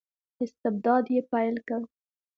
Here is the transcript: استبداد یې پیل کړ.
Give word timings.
استبداد 0.45 1.05
یې 1.15 1.21
پیل 1.31 1.55
کړ. 1.67 1.81